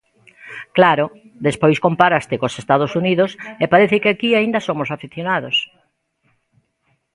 Claro, 0.77 1.05
despois 1.47 1.77
compáraste 1.85 2.39
cos 2.41 2.55
Estados 2.63 2.91
Unidos 3.01 3.31
e 3.63 3.65
parece 3.73 3.97
que 4.01 4.11
aquí 4.11 4.29
aínda 4.35 4.59
somos 4.67 4.89
afeccionados. 4.95 5.57